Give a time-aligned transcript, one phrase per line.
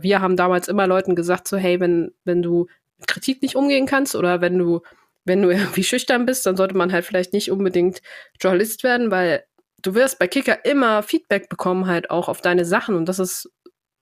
[0.00, 2.66] Wir haben damals immer Leuten gesagt, so, hey, wenn, wenn du
[2.98, 4.80] mit Kritik nicht umgehen kannst oder wenn du,
[5.24, 8.02] wenn du irgendwie schüchtern bist, dann sollte man halt vielleicht nicht unbedingt
[8.40, 9.44] Journalist werden, weil
[9.82, 12.94] du wirst bei Kicker immer Feedback bekommen, halt auch auf deine Sachen.
[12.94, 13.50] Und das ist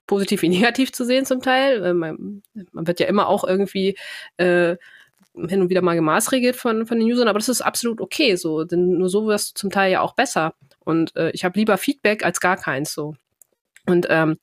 [0.07, 1.85] positiv wie negativ zu sehen zum Teil.
[1.85, 2.43] Äh, man,
[2.73, 3.97] man wird ja immer auch irgendwie
[4.37, 4.77] äh,
[5.49, 8.65] hin und wieder mal gemaßregelt von, von den Usern, aber das ist absolut okay so,
[8.65, 10.55] denn nur so wirst du zum Teil ja auch besser.
[10.81, 13.15] Und äh, ich habe lieber Feedback als gar keins so.
[13.87, 14.39] Und ähm,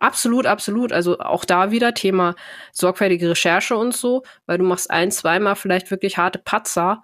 [0.00, 0.92] absolut, absolut.
[0.92, 2.34] Also auch da wieder Thema
[2.72, 7.02] sorgfältige Recherche und so, weil du machst ein, zweimal vielleicht wirklich harte Patzer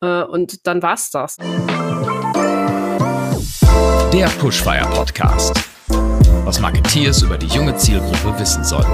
[0.00, 1.36] äh, und dann war's das.
[4.12, 5.54] Der Pushfire Podcast.
[6.44, 8.90] Was Marketeers über die junge Zielgruppe wissen sollten.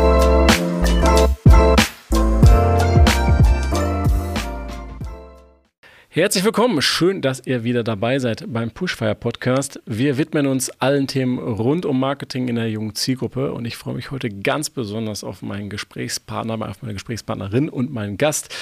[6.15, 6.83] Herzlich willkommen.
[6.83, 9.81] Schön, dass ihr wieder dabei seid beim Pushfire Podcast.
[9.87, 13.95] Wir widmen uns allen Themen rund um Marketing in der jungen Zielgruppe und ich freue
[13.95, 18.55] mich heute ganz besonders auf meinen Gesprächspartner, auf meine Gesprächspartnerin und meinen Gast,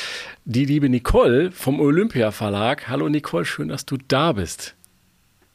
[0.45, 2.87] die liebe Nicole vom Olympia Verlag.
[2.87, 4.77] Hallo Nicole, schön, dass du da bist.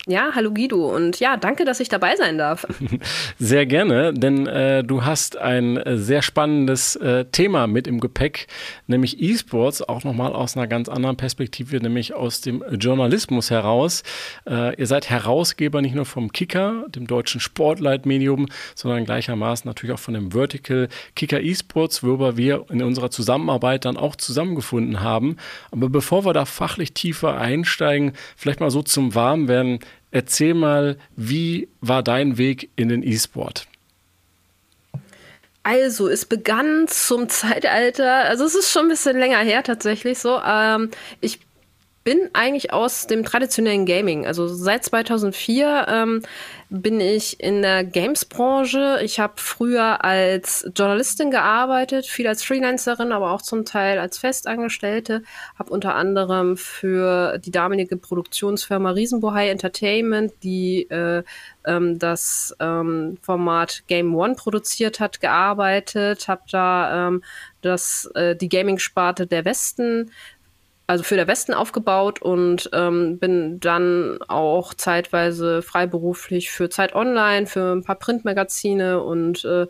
[0.08, 2.68] Ja, hallo Guido und ja, danke, dass ich dabei sein darf.
[3.40, 8.46] Sehr gerne, denn äh, du hast ein äh, sehr spannendes äh, Thema mit im Gepäck,
[8.86, 14.04] nämlich E-Sports, auch nochmal aus einer ganz anderen Perspektive, nämlich aus dem Journalismus heraus.
[14.48, 18.46] Äh, ihr seid Herausgeber nicht nur vom Kicker, dem deutschen Sportleitmedium,
[18.76, 23.98] sondern gleichermaßen natürlich auch von dem Vertical Kicker E-Sports, worüber wir in unserer Zusammenarbeit dann
[23.98, 25.38] auch zusammengefunden haben.
[25.72, 29.80] Aber bevor wir da fachlich tiefer einsteigen, vielleicht mal so zum Warmwerden,
[30.16, 33.68] Erzähl mal, wie war dein Weg in den E-Sport?
[35.64, 40.40] Also, es begann zum Zeitalter, also es ist schon ein bisschen länger her tatsächlich so.
[40.42, 41.45] Ähm, ich
[42.06, 44.28] bin eigentlich aus dem traditionellen Gaming.
[44.28, 46.22] Also seit 2004 ähm,
[46.70, 49.00] bin ich in der Games-Branche.
[49.04, 55.24] Ich habe früher als Journalistin gearbeitet, viel als Freelancerin, aber auch zum Teil als Festangestellte.
[55.58, 61.24] Habe unter anderem für die damalige Produktionsfirma Riesenbohai Entertainment, die äh,
[61.66, 66.28] ähm, das ähm, Format Game One produziert hat, gearbeitet.
[66.28, 67.24] Habe da ähm,
[67.62, 70.12] das, äh, die Gaming-Sparte der Westen
[70.88, 77.48] also für der Westen aufgebaut und ähm, bin dann auch zeitweise freiberuflich für Zeit Online,
[77.48, 79.68] für ein paar Printmagazine und äh,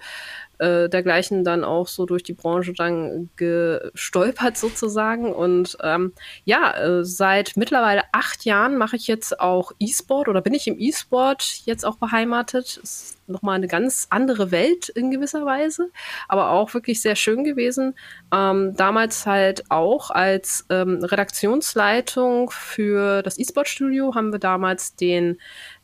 [0.59, 5.33] äh, dergleichen dann auch so durch die Branche dann gestolpert sozusagen.
[5.33, 10.53] Und ähm, ja, äh, seit mittlerweile acht Jahren mache ich jetzt auch E-Sport oder bin
[10.53, 12.77] ich im E-Sport jetzt auch beheimatet.
[12.77, 15.89] Ist nochmal eine ganz andere Welt in gewisser Weise,
[16.27, 17.95] aber auch wirklich sehr schön gewesen.
[18.33, 25.39] Ähm, damals halt auch als ähm, Redaktionsleitung für das E-Sport-Studio haben wir damals den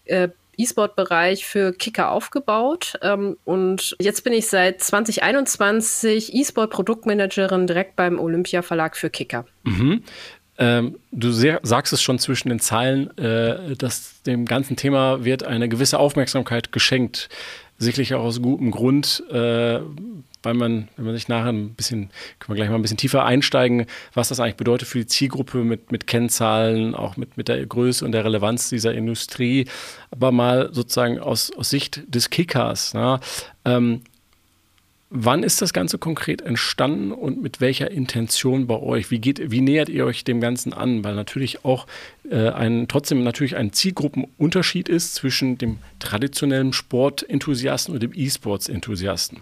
[0.05, 0.29] äh,
[0.61, 2.97] E-Sport-Bereich für Kicker aufgebaut.
[3.01, 9.45] Ähm, und jetzt bin ich seit 2021 E-Sport-Produktmanagerin direkt beim Olympia Verlag für Kicker.
[9.63, 10.03] Mhm.
[10.57, 15.43] Ähm, du sehr, sagst es schon zwischen den Zeilen, äh, dass dem ganzen Thema wird
[15.43, 17.29] eine gewisse Aufmerksamkeit geschenkt.
[17.81, 19.23] Sicherlich auch aus gutem Grund.
[19.31, 19.79] Äh,
[20.43, 22.09] weil man, wenn man sich nachher ein bisschen,
[22.39, 25.59] können wir gleich mal ein bisschen tiefer einsteigen, was das eigentlich bedeutet für die Zielgruppe
[25.59, 29.67] mit, mit Kennzahlen, auch mit, mit der Größe und der Relevanz dieser Industrie,
[30.09, 32.93] aber mal sozusagen aus, aus Sicht des Kickers.
[32.93, 33.19] Na,
[33.65, 34.01] ähm,
[35.13, 39.11] Wann ist das Ganze konkret entstanden und mit welcher Intention bei euch?
[39.11, 41.03] Wie, geht, wie nähert ihr euch dem Ganzen an?
[41.03, 41.85] Weil natürlich auch
[42.29, 49.41] äh, ein, trotzdem natürlich ein Zielgruppenunterschied ist zwischen dem traditionellen Sportenthusiasten und dem E-Sports-Enthusiasten.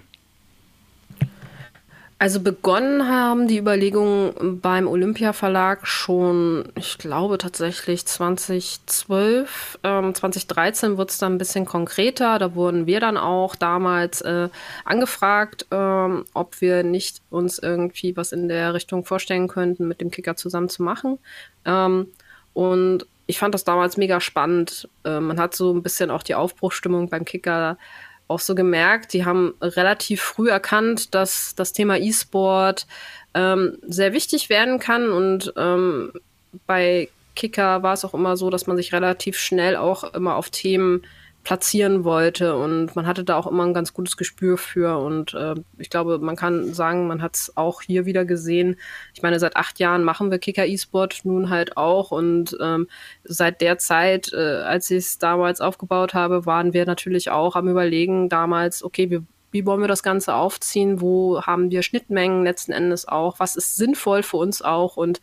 [2.21, 10.97] Also begonnen haben die Überlegungen beim Olympia Verlag schon, ich glaube tatsächlich 2012, ähm, 2013
[10.97, 12.37] wurde es dann ein bisschen konkreter.
[12.37, 14.49] Da wurden wir dann auch damals äh,
[14.83, 20.11] angefragt, ähm, ob wir nicht uns irgendwie was in der Richtung vorstellen könnten, mit dem
[20.11, 21.19] Kicker zusammen zu machen.
[21.63, 22.07] Ähm,
[22.53, 24.89] und ich fand das damals mega spannend.
[25.05, 27.77] Äh, man hat so ein bisschen auch die Aufbruchstimmung beim Kicker
[28.29, 32.87] auch so gemerkt, die haben relativ früh erkannt, dass das Thema E-Sport
[33.33, 35.09] ähm, sehr wichtig werden kann.
[35.09, 36.13] Und ähm,
[36.67, 40.51] bei Kicker war es auch immer so, dass man sich relativ schnell auch immer auf
[40.51, 41.03] Themen
[41.49, 42.55] platzieren wollte.
[42.55, 44.99] Und man hatte da auch immer ein ganz gutes Gespür für.
[44.99, 48.75] Und äh, ich glaube, man kann sagen, man hat es auch hier wieder gesehen.
[49.15, 52.11] Ich meine, seit acht Jahren machen wir Kicker E-Sport nun halt auch.
[52.11, 52.87] Und ähm,
[53.23, 57.67] seit der Zeit, äh, als ich es damals aufgebaut habe, waren wir natürlich auch am
[57.67, 61.01] Überlegen damals, okay, wir wie wollen wir das Ganze aufziehen?
[61.01, 63.39] Wo haben wir Schnittmengen letzten Endes auch?
[63.39, 64.95] Was ist sinnvoll für uns auch?
[64.95, 65.21] Und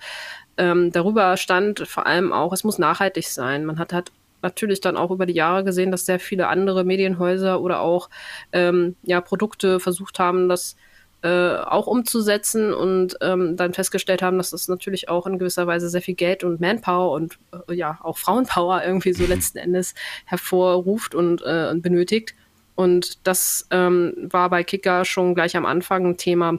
[0.56, 3.64] ähm, darüber stand vor allem auch, es muss nachhaltig sein.
[3.64, 4.10] Man hat, hat
[4.42, 8.10] natürlich dann auch über die Jahre gesehen, dass sehr viele andere Medienhäuser oder auch
[8.52, 10.76] ähm, ja, Produkte versucht haben, das
[11.22, 15.88] äh, auch umzusetzen und ähm, dann festgestellt haben, dass das natürlich auch in gewisser Weise
[15.88, 17.38] sehr viel Geld und Manpower und
[17.68, 19.94] äh, ja auch Frauenpower irgendwie so letzten Endes
[20.26, 22.34] hervorruft und, äh, benötigt.
[22.74, 26.58] Und das ähm, war bei Kicker schon gleich am Anfang ein Thema.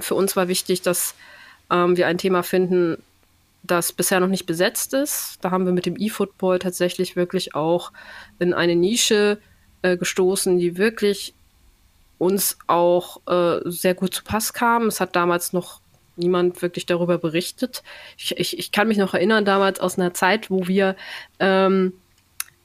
[0.00, 1.14] Für uns war wichtig, dass
[1.70, 3.02] ähm, wir ein Thema finden,
[3.62, 5.38] das bisher noch nicht besetzt ist.
[5.40, 7.92] Da haben wir mit dem E-Football tatsächlich wirklich auch
[8.38, 9.38] in eine Nische
[9.82, 11.34] äh, gestoßen, die wirklich
[12.18, 14.86] uns auch äh, sehr gut zu Pass kam.
[14.86, 15.80] Es hat damals noch
[16.16, 17.82] niemand wirklich darüber berichtet.
[18.16, 20.96] Ich, ich, ich kann mich noch erinnern, damals aus einer Zeit, wo wir
[21.38, 21.94] ähm,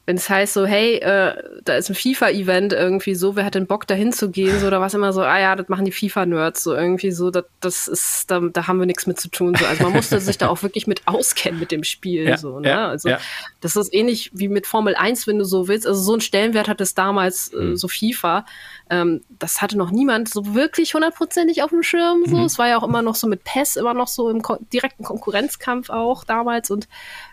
[0.08, 3.68] wenn es heißt so, hey, äh, da ist ein FIFA-Event irgendwie so, wer hat den
[3.68, 5.92] Bock dahin zu gehen, so, da war es immer so, ah ja, das machen die
[5.92, 9.54] FIFA-Nerds, so irgendwie so, das, das ist, da, da haben wir nichts mit zu tun.
[9.60, 9.66] So.
[9.66, 12.24] Also man musste sich da auch wirklich mit auskennen mit dem Spiel.
[12.24, 12.70] Ja, so, ne?
[12.70, 13.20] Ja, also ja.
[13.60, 15.86] das ist ähnlich wie mit Formel 1, wenn du so willst.
[15.86, 17.76] Also so ein Stellenwert hat es damals äh, mhm.
[17.76, 18.46] so FIFA.
[18.90, 22.24] Ähm, das hatte noch niemand so wirklich hundertprozentig auf dem Schirm.
[22.26, 22.38] So.
[22.38, 22.46] Mhm.
[22.46, 25.90] Es war ja auch immer noch so mit PES, immer noch so im direkten Konkurrenzkampf
[25.90, 26.72] auch damals.
[26.72, 26.88] Und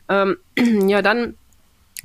[0.08, 0.38] ähm,
[0.88, 1.36] ja, dann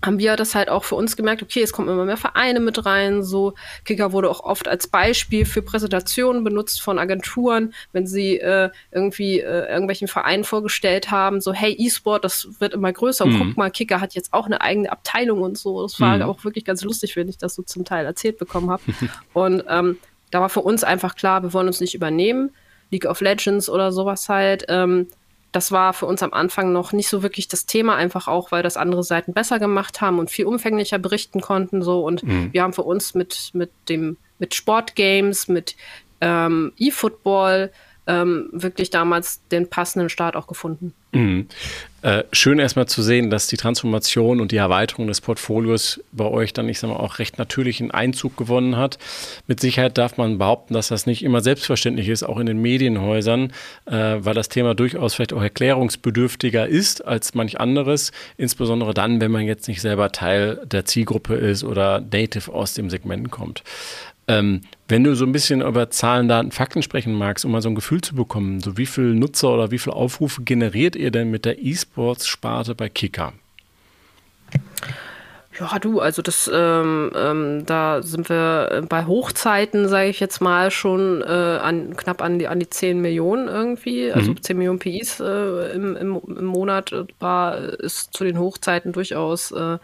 [0.03, 2.85] haben wir das halt auch für uns gemerkt, okay, es kommen immer mehr Vereine mit
[2.85, 3.53] rein, so
[3.85, 9.39] Kicker wurde auch oft als Beispiel für Präsentationen benutzt von Agenturen, wenn sie äh, irgendwie
[9.39, 13.39] äh, irgendwelchen Vereinen vorgestellt haben, so hey, E-Sport, das wird immer größer und mhm.
[13.39, 15.83] guck mal, Kicker hat jetzt auch eine eigene Abteilung und so.
[15.83, 16.23] Das war mhm.
[16.23, 18.83] auch wirklich ganz lustig, wenn ich das so zum Teil erzählt bekommen habe.
[19.33, 19.97] und ähm,
[20.31, 22.51] da war für uns einfach klar, wir wollen uns nicht übernehmen.
[22.91, 24.65] League of Legends oder sowas halt.
[24.67, 25.07] Ähm,
[25.51, 28.63] das war für uns am Anfang noch nicht so wirklich das Thema, einfach auch, weil
[28.63, 31.81] das andere Seiten besser gemacht haben und viel umfänglicher berichten konnten.
[31.81, 32.53] So und mhm.
[32.53, 35.75] wir haben für uns mit, mit dem, mit Sportgames, mit
[36.21, 37.71] ähm, E-Football
[38.09, 40.93] ähm, wirklich damals den passenden Start auch gefunden.
[41.11, 41.47] Mhm.
[42.01, 46.53] Äh, schön erstmal zu sehen, dass die Transformation und die Erweiterung des Portfolios bei euch
[46.53, 48.97] dann, ich sag mal, auch recht natürlichen Einzug gewonnen hat.
[49.45, 53.51] Mit Sicherheit darf man behaupten, dass das nicht immer selbstverständlich ist, auch in den Medienhäusern,
[53.85, 59.31] äh, weil das Thema durchaus vielleicht auch erklärungsbedürftiger ist als manch anderes, insbesondere dann, wenn
[59.31, 63.63] man jetzt nicht selber Teil der Zielgruppe ist oder native aus dem Segment kommt.
[64.29, 67.69] Ähm, wenn du so ein bisschen über Zahlen, Daten, Fakten sprechen magst, um mal so
[67.69, 71.31] ein Gefühl zu bekommen, so wie viele Nutzer oder wie viele Aufrufe generiert ihr denn
[71.31, 73.33] mit der E-Sports-Sparte bei Kicker?
[75.59, 80.71] Ja, du, also das, ähm, ähm, da sind wir bei Hochzeiten, sage ich jetzt mal,
[80.71, 84.11] schon äh, an, knapp an die, an die 10 Millionen irgendwie.
[84.11, 84.41] Also mhm.
[84.41, 89.77] 10 Millionen PIs äh, im, im, im, Monat war, ist zu den Hochzeiten durchaus äh,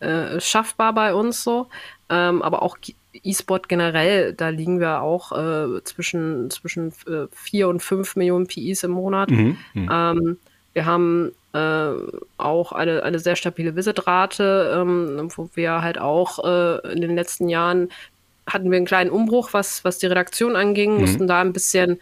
[0.00, 1.68] äh schaffbar bei uns so.
[2.08, 2.76] Ähm, aber auch
[3.12, 8.84] E-Sport generell, da liegen wir auch äh, zwischen, zwischen äh, 4 und 5 Millionen PIs
[8.84, 9.30] im Monat.
[9.30, 9.90] Mhm, mhm.
[9.92, 10.38] Ähm,
[10.72, 11.90] wir haben äh,
[12.38, 17.48] auch eine, eine sehr stabile Visitrate, ähm, wo wir halt auch äh, in den letzten
[17.48, 17.90] Jahren
[18.46, 21.00] hatten wir einen kleinen Umbruch, was, was die Redaktion anging, mhm.
[21.00, 22.00] mussten da ein bisschen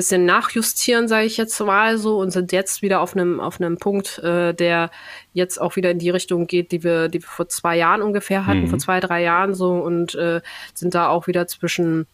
[0.00, 3.76] bisschen nachjustieren, sage ich jetzt mal so, und sind jetzt wieder auf einem auf einem
[3.76, 4.90] Punkt, äh, der
[5.34, 8.46] jetzt auch wieder in die Richtung geht, die wir, die wir vor zwei Jahren ungefähr
[8.46, 8.68] hatten, mhm.
[8.68, 10.40] vor zwei drei Jahren so, und äh,
[10.72, 12.06] sind da auch wieder zwischen,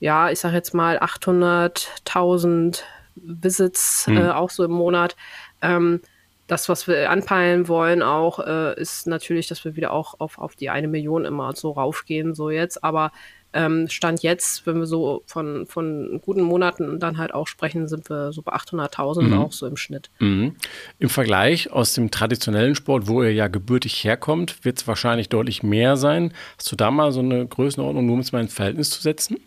[0.00, 2.80] ja, ich sage jetzt mal 800.000
[3.16, 4.16] Visits mhm.
[4.16, 5.14] äh, auch so im Monat.
[5.60, 6.00] Ähm,
[6.46, 10.54] das, was wir anpeilen wollen, auch äh, ist natürlich, dass wir wieder auch auf, auf
[10.54, 12.82] die eine Million immer so raufgehen, so jetzt.
[12.82, 13.12] Aber
[13.56, 18.08] ähm, Stand jetzt, wenn wir so von, von guten Monaten dann halt auch sprechen, sind
[18.10, 19.38] wir so bei 800.000 mhm.
[19.38, 20.10] auch so im Schnitt.
[20.18, 20.54] Mhm.
[20.98, 25.62] Im Vergleich aus dem traditionellen Sport, wo ihr ja gebürtig herkommt, wird es wahrscheinlich deutlich
[25.62, 26.32] mehr sein.
[26.58, 29.38] Hast du da mal so eine Größenordnung, nur um es mal ins Verhältnis zu setzen?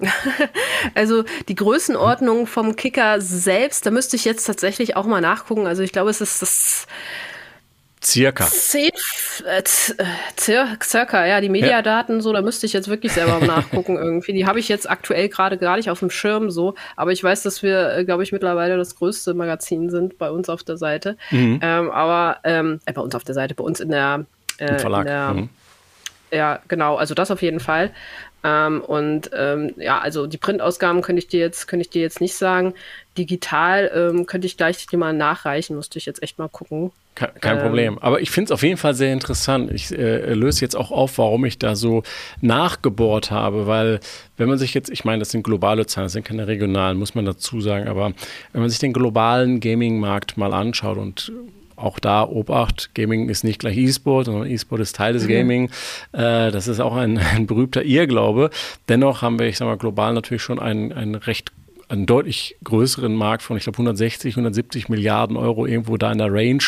[0.94, 5.66] Also die Größenordnung vom Kicker selbst, da müsste ich jetzt tatsächlich auch mal nachgucken.
[5.66, 6.86] Also ich glaube, es ist das
[8.02, 8.46] Circa.
[8.46, 8.90] Zehn,
[9.46, 12.20] äh, äh circa, ja, die Mediadaten, ja.
[12.22, 14.32] so, da müsste ich jetzt wirklich selber nachgucken irgendwie.
[14.32, 17.42] Die habe ich jetzt aktuell gerade gar nicht auf dem Schirm so, aber ich weiß,
[17.42, 21.16] dass wir, äh, glaube ich, mittlerweile das größte Magazin sind bei uns auf der Seite.
[21.30, 21.60] Mhm.
[21.62, 24.24] Ähm, aber ähm, äh, bei uns auf der Seite, bei uns in der,
[24.58, 25.06] äh, Verlag.
[25.06, 25.48] Der, mhm.
[26.32, 27.90] Ja, genau, also das auf jeden Fall.
[28.42, 32.20] Ähm, und ähm, ja, also die Printausgaben könnte ich dir jetzt, könnte ich dir jetzt
[32.20, 32.74] nicht sagen.
[33.18, 36.92] Digital ähm, könnte ich gleich dir mal nachreichen, musste ich jetzt echt mal gucken.
[37.40, 37.98] Kein, ähm, Problem.
[37.98, 39.70] Aber ich finde es auf jeden Fall sehr interessant.
[39.72, 42.02] Ich äh, löse jetzt auch auf, warum ich da so
[42.40, 44.00] nachgebohrt habe, weil
[44.36, 47.14] wenn man sich jetzt, ich meine, das sind globale Zahlen, das sind keine regionalen, muss
[47.14, 48.12] man dazu sagen, aber
[48.52, 51.32] wenn man sich den globalen Gaming-Markt mal anschaut und
[51.76, 55.28] auch da Obacht, Gaming ist nicht gleich E-Sport, sondern E-Sport ist Teil des mhm.
[55.28, 55.70] Gaming.
[56.12, 58.50] Äh, das ist auch ein, ein berühmter Irrglaube.
[58.88, 61.52] Dennoch haben wir, ich sage mal, global natürlich schon einen, einen recht
[61.90, 66.32] einen deutlich größeren Markt von, ich glaube, 160, 170 Milliarden Euro irgendwo da in der
[66.32, 66.62] Range.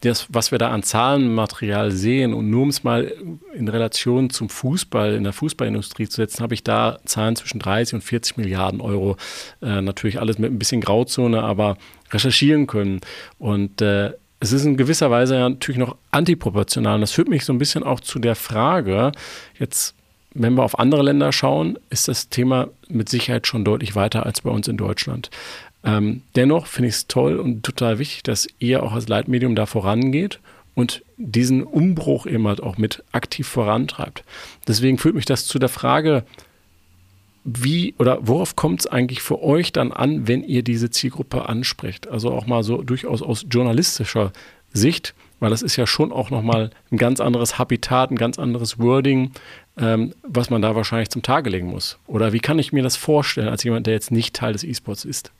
[0.00, 3.12] Das, was wir da an Zahlenmaterial sehen und nur um es mal
[3.54, 7.94] in Relation zum Fußball, in der Fußballindustrie zu setzen, habe ich da Zahlen zwischen 30
[7.94, 9.16] und 40 Milliarden Euro.
[9.60, 11.76] Äh, natürlich alles mit ein bisschen Grauzone, aber
[12.10, 13.00] recherchieren können.
[13.38, 16.96] Und äh, es ist in gewisser Weise ja natürlich noch antiproportional.
[16.96, 19.12] Und das führt mich so ein bisschen auch zu der Frage,
[19.58, 19.94] jetzt,
[20.34, 24.42] wenn wir auf andere Länder schauen, ist das Thema mit Sicherheit schon deutlich weiter als
[24.42, 25.30] bei uns in Deutschland.
[25.88, 29.64] Ähm, dennoch finde ich es toll und total wichtig, dass ihr auch als Leitmedium da
[29.64, 30.38] vorangeht
[30.74, 34.22] und diesen Umbruch eben halt auch mit aktiv vorantreibt.
[34.66, 36.24] Deswegen führt mich das zu der Frage,
[37.42, 42.06] wie oder worauf kommt es eigentlich für euch dann an, wenn ihr diese Zielgruppe anspricht?
[42.06, 44.32] Also auch mal so durchaus aus journalistischer
[44.74, 48.78] Sicht, weil das ist ja schon auch nochmal ein ganz anderes Habitat, ein ganz anderes
[48.78, 49.32] Wording,
[49.78, 51.98] ähm, was man da wahrscheinlich zum Tage legen muss.
[52.06, 55.06] Oder wie kann ich mir das vorstellen als jemand, der jetzt nicht Teil des E-Sports
[55.06, 55.32] ist?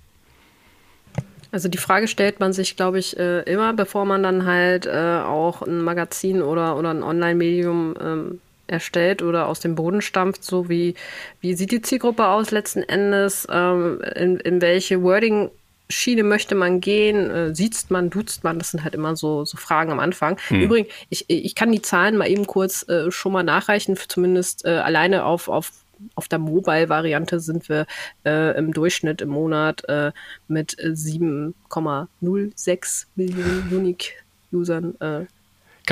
[1.51, 5.21] Also die Frage stellt man sich, glaube ich, äh, immer, bevor man dann halt äh,
[5.25, 10.69] auch ein Magazin oder, oder ein Online-Medium ähm, erstellt oder aus dem Boden stampft, so
[10.69, 10.95] wie,
[11.41, 15.51] wie sieht die Zielgruppe aus letzten Endes, ähm, in, in welche Wording
[15.91, 17.31] Schiene möchte man gehen?
[17.31, 18.59] Äh, siezt man, duzt man?
[18.59, 20.39] Das sind halt immer so, so Fragen am Anfang.
[20.49, 20.61] Hm.
[20.61, 24.69] Übrigens, ich, ich kann die Zahlen mal eben kurz äh, schon mal nachreichen, zumindest äh,
[24.69, 25.71] alleine auf, auf
[26.15, 27.87] auf der Mobile-Variante sind wir
[28.25, 30.13] äh, im Durchschnitt im Monat äh,
[30.47, 35.27] mit 7,06 Millionen Unique-Usern äh,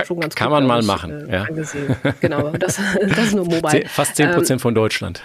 [0.04, 1.28] schon ganz Kann man mal ich, machen.
[1.28, 1.42] Äh, ja.
[1.44, 1.96] Angesehen.
[2.20, 3.88] Genau, das, das ist nur Mobile.
[3.88, 5.22] Fast 10 Prozent ähm, von Deutschland.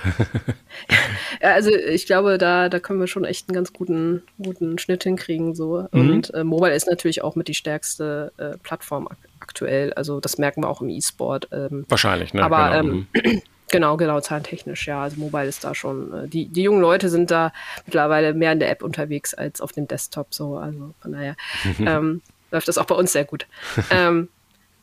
[1.42, 5.56] also ich glaube, da, da können wir schon echt einen ganz guten, guten Schnitt hinkriegen.
[5.56, 5.88] So.
[5.92, 6.10] Mhm.
[6.10, 9.92] Und äh, Mobile ist natürlich auch mit die stärkste äh, Plattform ak aktuell.
[9.94, 11.50] Also das merken wir auch im E-Sport.
[11.52, 12.44] Ähm, Wahrscheinlich, ne?
[12.44, 12.94] Aber genau.
[12.94, 13.42] Ähm, mhm.
[13.72, 15.02] Genau, genau, zahlentechnisch, ja.
[15.02, 17.54] Also Mobile ist da schon, äh, die, die jungen Leute sind da
[17.86, 20.58] mittlerweile mehr in der App unterwegs als auf dem Desktop so.
[20.58, 21.36] Also von daher
[21.80, 23.48] ähm, läuft das auch bei uns sehr gut.
[23.90, 24.30] ähm,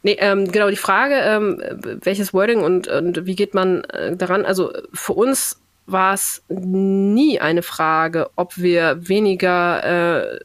[0.05, 1.61] Nee, ähm, genau, die Frage, ähm,
[2.05, 4.47] welches Wording und, und wie geht man äh, daran?
[4.47, 10.39] Also für uns war es nie eine Frage, ob wir weniger äh,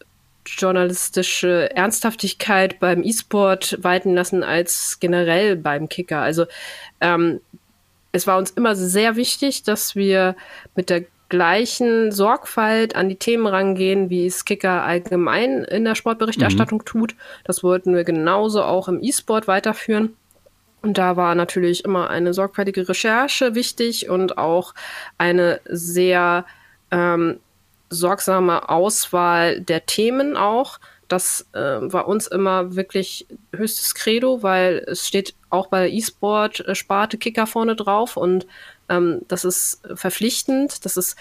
[0.45, 6.19] journalistische Ernsthaftigkeit beim E-Sport walten lassen als generell beim Kicker.
[6.19, 6.45] Also
[6.99, 7.39] ähm,
[8.13, 10.35] es war uns immer sehr wichtig, dass wir
[10.75, 16.79] mit der gleichen Sorgfalt an die Themen rangehen, wie es Kicker allgemein in der Sportberichterstattung
[16.79, 16.85] mhm.
[16.85, 17.15] tut.
[17.43, 20.15] Das wollten wir genauso auch im E-Sport weiterführen.
[20.83, 24.75] Und da war natürlich immer eine sorgfältige Recherche wichtig und auch
[25.17, 26.45] eine sehr
[26.91, 27.39] ähm,
[27.89, 30.79] sorgsame Auswahl der Themen auch.
[31.07, 37.47] Das äh, war uns immer wirklich höchstes Credo, weil es steht auch bei E-Sport-Sparte Kicker
[37.47, 38.47] vorne drauf und
[38.89, 41.15] ähm, das ist verpflichtend, das ist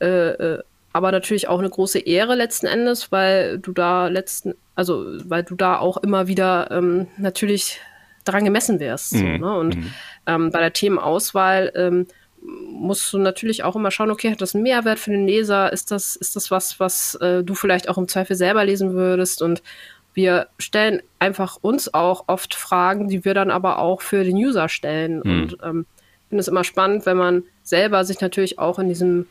[0.00, 5.04] äh, äh, aber natürlich auch eine große Ehre letzten Endes, weil du da letzten, also
[5.24, 7.78] weil du da auch immer wieder ähm, natürlich
[8.24, 9.14] dran gemessen wirst.
[9.14, 9.18] Mhm.
[9.18, 9.58] So, ne?
[9.58, 9.94] Und mhm.
[10.26, 12.06] ähm, bei der Themenauswahl ähm,
[12.42, 15.72] musst du natürlich auch immer schauen, okay, hat das einen Mehrwert für den Leser?
[15.72, 19.42] Ist das, ist das was, was äh, du vielleicht auch im Zweifel selber lesen würdest?
[19.42, 19.62] Und
[20.14, 24.68] wir stellen einfach uns auch oft Fragen, die wir dann aber auch für den User
[24.68, 25.20] stellen.
[25.24, 25.42] Mhm.
[25.42, 25.86] Und ähm,
[26.28, 29.26] finde es immer spannend, wenn man selber sich natürlich auch in diesem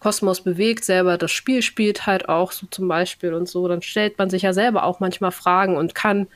[0.00, 4.16] Kosmos bewegt, selber das Spiel spielt halt auch so zum Beispiel und so, dann stellt
[4.18, 6.28] man sich ja selber auch manchmal Fragen und kann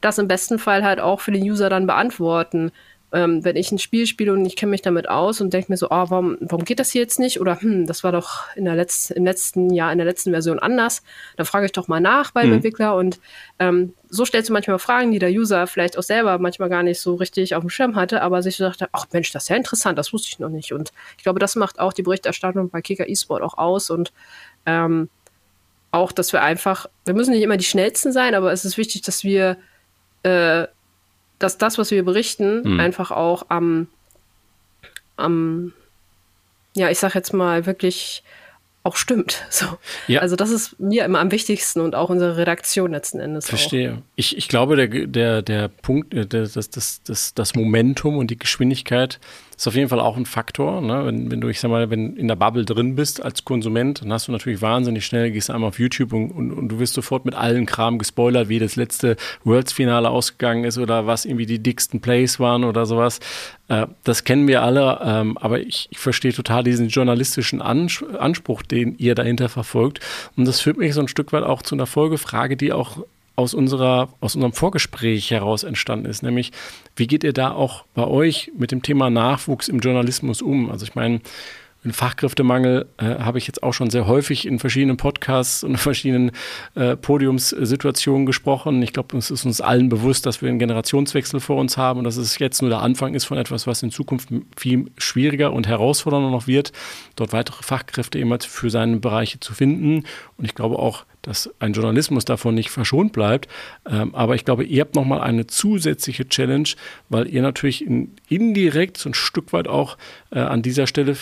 [0.00, 2.70] das im besten Fall halt auch für den User dann beantworten
[3.10, 5.78] ähm, wenn ich ein Spiel spiele und ich kenne mich damit aus und denke mir
[5.78, 7.40] so, oh, warum, warum geht das hier jetzt nicht?
[7.40, 10.58] Oder hm, das war doch in der letzten, im letzten Jahr, in der letzten Version
[10.58, 11.02] anders.
[11.36, 12.54] Dann frage ich doch mal nach beim mhm.
[12.54, 13.18] Entwickler und
[13.58, 17.00] ähm, so stellst du manchmal Fragen, die der User vielleicht auch selber manchmal gar nicht
[17.00, 19.56] so richtig auf dem Schirm hatte, aber sich so dachte, ach Mensch, das ist ja
[19.56, 20.72] interessant, das wusste ich noch nicht.
[20.72, 24.12] Und ich glaube, das macht auch die Berichterstattung bei Kicker eSport auch aus und
[24.66, 25.08] ähm,
[25.90, 29.00] auch, dass wir einfach, wir müssen nicht immer die schnellsten sein, aber es ist wichtig,
[29.00, 29.56] dass wir
[30.22, 30.66] äh,
[31.38, 32.80] dass das, was wir berichten, mhm.
[32.80, 33.88] einfach auch am,
[35.16, 35.72] am,
[36.74, 38.22] ja, ich sag jetzt mal, wirklich
[38.82, 39.44] auch stimmt.
[39.50, 39.66] So.
[40.06, 40.20] Ja.
[40.20, 43.48] Also das ist mir immer am wichtigsten und auch unsere Redaktion letzten Endes.
[43.48, 44.02] Verstehe.
[44.14, 48.38] Ich, ich glaube, der, der, der Punkt, äh, das, das, das, das Momentum und die
[48.38, 49.18] Geschwindigkeit
[49.58, 50.80] ist auf jeden Fall auch ein Faktor.
[50.80, 51.04] Ne?
[51.04, 54.12] Wenn, wenn du, ich sag mal, wenn in der Bubble drin bist als Konsument, dann
[54.12, 57.24] hast du natürlich wahnsinnig schnell, gehst einmal auf YouTube und, und, und du wirst sofort
[57.24, 62.00] mit allen Kram gespoilert, wie das letzte Worlds-Finale ausgegangen ist oder was irgendwie die dicksten
[62.00, 63.18] Plays waren oder sowas.
[63.66, 68.96] Äh, das kennen wir alle, ähm, aber ich, ich verstehe total diesen journalistischen Anspruch, den
[68.96, 69.98] ihr dahinter verfolgt.
[70.36, 72.98] Und das führt mich so ein Stück weit auch zu einer Folgefrage, die auch
[73.38, 76.50] aus, unserer, aus unserem Vorgespräch heraus entstanden ist, nämlich
[76.96, 80.70] wie geht ihr da auch bei euch mit dem Thema Nachwuchs im Journalismus um?
[80.70, 81.20] Also ich meine,
[81.84, 86.32] den Fachkräftemangel äh, habe ich jetzt auch schon sehr häufig in verschiedenen Podcasts und verschiedenen
[86.74, 88.82] äh, Podiumssituationen gesprochen.
[88.82, 92.04] Ich glaube, es ist uns allen bewusst, dass wir einen Generationswechsel vor uns haben und
[92.04, 95.68] dass es jetzt nur der Anfang ist von etwas, was in Zukunft viel schwieriger und
[95.68, 96.72] herausfordernder noch wird,
[97.14, 100.04] dort weitere Fachkräfte immer für seine Bereiche zu finden.
[100.36, 103.48] Und ich glaube auch, dass ein Journalismus davon nicht verschont bleibt.
[103.88, 106.68] Ähm, aber ich glaube, ihr habt nochmal eine zusätzliche Challenge,
[107.08, 109.96] weil ihr natürlich in, indirekt so ein Stück weit auch
[110.30, 111.16] äh, an dieser Stelle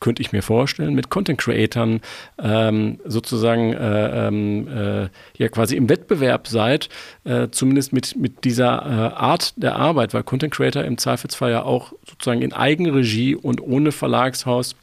[0.00, 2.00] könnte ich mir vorstellen, mit Content Creatern
[2.42, 6.88] ähm, sozusagen äh, ähm, äh, ja quasi im Wettbewerb seid,
[7.24, 11.62] äh, zumindest mit, mit dieser äh, Art der Arbeit, weil Content Creator im Zweifelsfall ja
[11.62, 14.74] auch sozusagen in Eigenregie und ohne Verlagshaus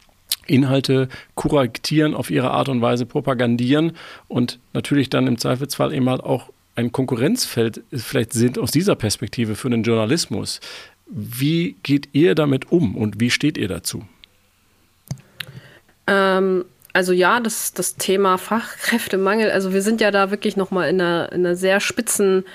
[0.46, 3.94] Inhalte kuratieren, auf ihre Art und Weise propagandieren
[4.28, 9.56] und natürlich dann im Zweifelsfall eben halt auch ein Konkurrenzfeld vielleicht sind aus dieser Perspektive
[9.56, 10.62] für den Journalismus.
[11.08, 14.06] Wie geht ihr damit um und wie steht ihr dazu?
[16.08, 21.00] Ähm, also ja, das, das Thema Fachkräftemangel, also wir sind ja da wirklich nochmal in
[21.00, 22.46] einer, in einer sehr spitzen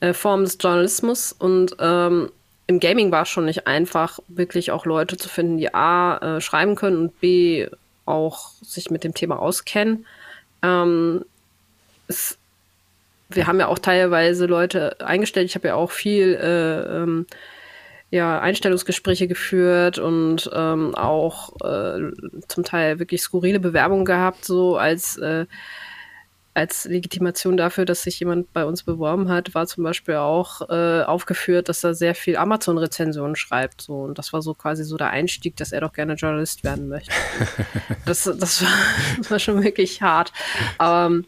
[0.00, 2.30] äh, Form des Journalismus und ähm,
[2.68, 6.40] im Gaming war es schon nicht einfach, wirklich auch Leute zu finden, die A, äh,
[6.40, 7.68] schreiben können und B,
[8.06, 10.06] auch sich mit dem Thema auskennen.
[10.62, 11.24] Ähm,
[12.08, 12.38] es,
[13.28, 15.48] wir haben ja auch teilweise Leute eingestellt.
[15.48, 17.26] Ich habe ja auch viel äh, ähm,
[18.12, 22.12] ja, Einstellungsgespräche geführt und ähm, auch äh,
[22.46, 25.46] zum Teil wirklich skurrile Bewerbungen gehabt, so als äh,
[26.54, 31.02] als Legitimation dafür, dass sich jemand bei uns beworben hat, war zum Beispiel auch äh,
[31.02, 33.80] aufgeführt, dass er sehr viel Amazon-Rezensionen schreibt.
[33.80, 34.02] So.
[34.02, 37.10] Und das war so quasi so der Einstieg, dass er doch gerne Journalist werden möchte.
[38.04, 38.70] das, das, war,
[39.16, 40.30] das war schon wirklich hart.
[40.78, 41.24] Ähm,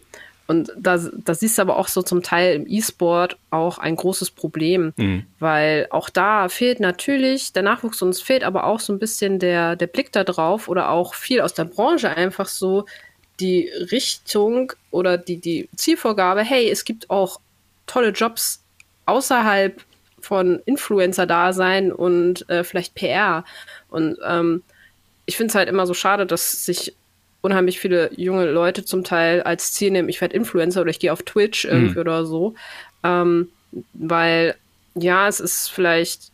[0.46, 4.30] und da, da siehst du aber auch so zum Teil im E-Sport auch ein großes
[4.30, 5.24] Problem, mhm.
[5.38, 9.38] weil auch da fehlt natürlich der Nachwuchs und es fehlt aber auch so ein bisschen
[9.38, 12.84] der, der Blick da drauf oder auch viel aus der Branche einfach so,
[13.40, 17.40] die Richtung oder die, die Zielvorgabe, hey, es gibt auch
[17.86, 18.62] tolle Jobs
[19.06, 19.82] außerhalb
[20.20, 23.44] von Influencer-Dasein und äh, vielleicht PR.
[23.88, 24.62] Und ähm,
[25.26, 26.94] ich finde es halt immer so schade, dass sich
[27.44, 31.12] unheimlich viele junge Leute zum Teil als Ziel nehmen, ich werde Influencer oder ich gehe
[31.12, 32.00] auf Twitch irgendwie mhm.
[32.00, 32.54] oder so.
[33.02, 33.48] Ähm,
[33.92, 34.54] weil,
[34.94, 36.30] ja, es ist vielleicht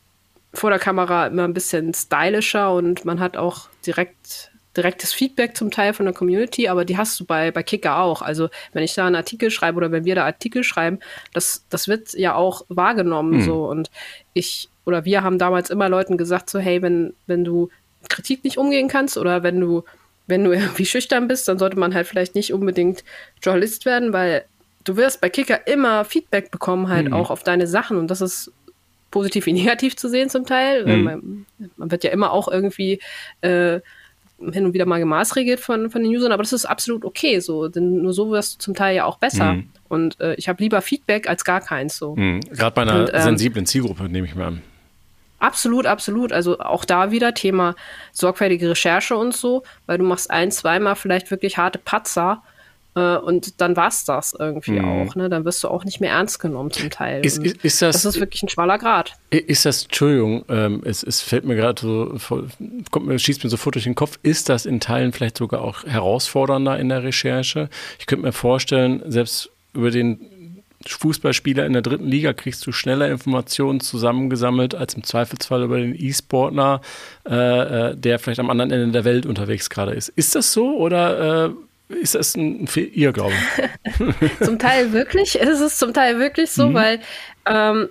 [0.55, 5.73] vor der Kamera immer ein bisschen stylischer und man hat auch direkt direktes Feedback zum
[5.73, 8.23] Teil von der Community, aber die hast du bei, bei Kicker auch.
[8.23, 11.01] Also wenn ich da einen Artikel schreibe oder wenn wir da Artikel schreiben,
[11.35, 13.43] das, das wird ja auch wahrgenommen mhm.
[13.43, 13.69] so.
[13.69, 13.91] Und
[14.33, 17.69] ich oder wir haben damals immer Leuten gesagt, so, hey, wenn, wenn du
[18.09, 19.85] Kritik nicht umgehen kannst oder wenn du,
[20.31, 23.05] wenn du irgendwie schüchtern bist, dann sollte man halt vielleicht nicht unbedingt
[23.43, 24.45] Journalist werden, weil
[24.85, 27.13] du wirst bei Kicker immer Feedback bekommen, halt mhm.
[27.13, 27.99] auch auf deine Sachen.
[27.99, 28.53] Und das ist
[29.11, 30.87] positiv wie negativ zu sehen zum Teil.
[30.87, 31.05] Mhm.
[31.05, 33.01] Man, man, wird ja immer auch irgendwie
[33.43, 33.81] äh,
[34.53, 37.69] hin und wieder mal gemaßregelt von, von den Usern, aber das ist absolut okay so,
[37.69, 39.55] denn nur so wirst du zum Teil ja auch besser.
[39.55, 39.69] Mhm.
[39.89, 42.17] Und äh, ich habe lieber Feedback als gar keins so.
[42.17, 42.41] Mhm.
[42.41, 44.63] Gerade bei einer und, ähm, sensiblen Zielgruppe, nehme ich mal an.
[45.41, 46.33] Absolut, absolut.
[46.33, 47.75] Also auch da wieder Thema
[48.13, 52.43] sorgfältige Recherche und so, weil du machst ein, zweimal vielleicht wirklich harte Patzer
[52.95, 54.85] äh, und dann war es das irgendwie mhm.
[54.85, 55.15] auch.
[55.15, 55.29] Ne?
[55.29, 57.25] Dann wirst du auch nicht mehr ernst genommen zum Teil.
[57.25, 59.15] Ist, ist, ist das, das, ist wirklich ein schmaler Grad.
[59.31, 62.17] Ist das, Entschuldigung, ähm, es, es fällt mir gerade so,
[62.91, 65.85] kommt mir, schießt mir sofort durch den Kopf, ist das in Teilen vielleicht sogar auch
[65.85, 67.69] herausfordernder in der Recherche?
[67.99, 70.21] Ich könnte mir vorstellen, selbst über den
[70.87, 75.95] Fußballspieler in der dritten Liga kriegst du schneller Informationen zusammengesammelt als im Zweifelsfall über den
[75.95, 76.81] E-Sportler,
[77.29, 77.35] äh,
[77.91, 80.09] äh der vielleicht am anderen Ende der Welt unterwegs gerade ist.
[80.11, 83.35] Ist das so oder äh, ist das ein Irrglaube?
[84.43, 85.41] zum Teil wirklich.
[85.41, 86.75] Es ist zum Teil wirklich so, mhm.
[86.75, 87.01] weil
[87.47, 87.89] ähm,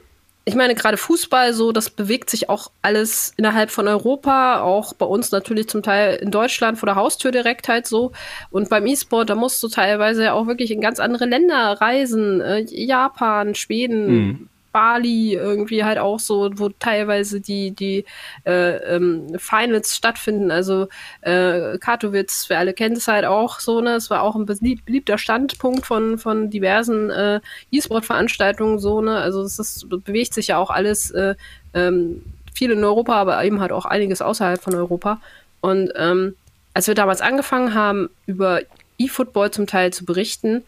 [0.50, 5.06] ich meine, gerade Fußball, so, das bewegt sich auch alles innerhalb von Europa, auch bei
[5.06, 8.14] uns natürlich zum Teil in Deutschland vor der Haustür direkt halt so.
[8.50, 12.42] Und beim E-Sport, da musst du teilweise auch wirklich in ganz andere Länder reisen.
[12.42, 14.50] Äh, Japan, Schweden, mhm.
[14.72, 18.06] Bali irgendwie halt auch so, wo teilweise die, die
[18.46, 20.52] äh, ähm, Finals stattfinden.
[20.52, 20.88] Also
[21.22, 23.96] äh, Katowice, wir alle kennen es halt auch so, ne?
[23.96, 27.40] Es war auch ein beliebter Standpunkt von, von diversen äh,
[27.72, 29.18] E-Sport-Veranstaltungen so, ne?
[29.18, 31.36] Also es ist, bewegt sich ja auch alles äh,
[31.74, 35.22] ähm, viel in Europa, aber eben halt auch einiges außerhalb von Europa.
[35.62, 36.36] Und ähm,
[36.74, 38.62] als wir damals angefangen haben, über
[38.98, 40.64] E-Football zum Teil zu berichten,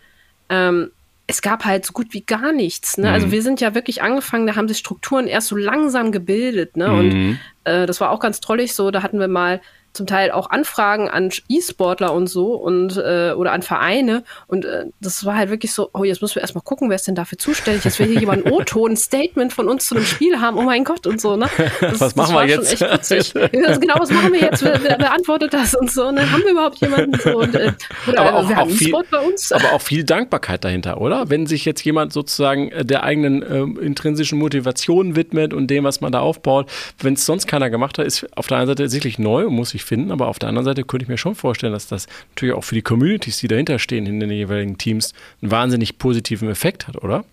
[0.50, 0.92] ähm,
[1.32, 2.98] es gab halt so gut wie gar nichts.
[2.98, 3.08] Ne?
[3.08, 3.22] Also mhm.
[3.22, 6.76] Also wir sind ja wirklich angefangen, da haben sich Strukturen erst so langsam gebildet.
[6.76, 6.88] Ne?
[6.88, 7.00] Mhm.
[7.00, 8.92] Und äh, das war auch ganz trollig so.
[8.92, 9.62] Da hatten wir mal
[9.94, 14.24] zum Teil auch Anfragen an E-Sportler und so und äh, oder an Vereine.
[14.48, 17.08] Und äh, das war halt wirklich so, oh, jetzt müssen wir erstmal gucken, wer ist
[17.08, 17.84] denn dafür zuständig.
[17.84, 20.64] Jetzt will hier jemand ein O-Ton, ein Statement von uns zu einem Spiel haben, oh
[20.64, 21.50] mein Gott und so, ne?
[21.82, 22.80] Das, was machen wir jetzt?
[22.80, 24.64] genau, was machen wir jetzt?
[24.64, 26.08] Wer, wer beantwortet das und so?
[26.08, 27.72] Und dann haben wir überhaupt jemanden so und, äh,
[28.08, 29.52] oder aber auch, wir haben auch viel, bei uns.
[29.52, 31.30] Aber auch viel Dankbarkeit dahinter, oder?
[31.30, 36.02] Wenn sich jetzt jemand sozusagen äh, der eigenen äh, intrinsischen Motivation widmet und dem, was
[36.02, 39.20] man da aufbaut, wenn es sonst keiner gemacht hat, ist auf der einen Seite sicherlich
[39.20, 41.74] neu und muss sich finden, aber auf der anderen Seite könnte ich mir schon vorstellen,
[41.74, 45.52] dass das natürlich auch für die Communities, die dahinter stehen, in den jeweiligen Teams, einen
[45.52, 47.26] wahnsinnig positiven Effekt hat, oder?